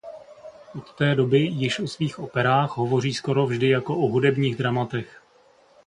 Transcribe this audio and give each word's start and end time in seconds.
Od 0.75 0.93
té 0.95 1.15
doby 1.15 1.39
již 1.39 1.79
o 1.79 1.87
svých 1.87 2.19
operách 2.19 2.77
hovoří 2.77 3.13
skoro 3.13 3.45
vždy 3.47 3.69
jako 3.69 3.95
o 3.97 4.07
hudebních 4.07 4.55
dramatech. 4.55 5.21